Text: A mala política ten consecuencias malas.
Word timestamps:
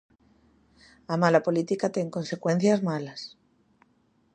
A 1.13 1.15
mala 1.21 1.45
política 1.47 1.93
ten 1.95 2.07
consecuencias 2.17 2.79
malas. 2.89 3.21